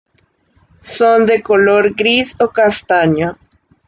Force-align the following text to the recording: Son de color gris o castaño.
Son 0.95 1.27
de 1.27 1.43
color 1.43 1.93
gris 1.93 2.29
o 2.45 2.47
castaño. 2.49 3.37